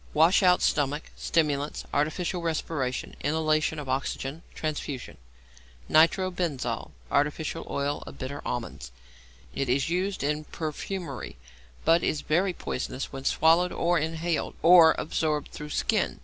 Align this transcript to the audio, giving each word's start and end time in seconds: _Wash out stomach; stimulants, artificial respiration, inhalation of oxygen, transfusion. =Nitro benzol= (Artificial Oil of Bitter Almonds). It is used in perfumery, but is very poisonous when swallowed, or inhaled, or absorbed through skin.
_Wash 0.15 0.41
out 0.41 0.63
stomach; 0.63 1.11
stimulants, 1.15 1.85
artificial 1.93 2.41
respiration, 2.41 3.15
inhalation 3.23 3.77
of 3.77 3.87
oxygen, 3.87 4.41
transfusion. 4.55 5.17
=Nitro 5.87 6.31
benzol= 6.31 6.89
(Artificial 7.11 7.67
Oil 7.69 8.01
of 8.07 8.17
Bitter 8.17 8.41
Almonds). 8.43 8.91
It 9.53 9.69
is 9.69 9.89
used 9.91 10.23
in 10.23 10.45
perfumery, 10.45 11.37
but 11.85 12.01
is 12.01 12.21
very 12.21 12.51
poisonous 12.51 13.13
when 13.13 13.25
swallowed, 13.25 13.71
or 13.71 13.99
inhaled, 13.99 14.55
or 14.63 14.95
absorbed 14.97 15.51
through 15.51 15.69
skin. 15.69 16.19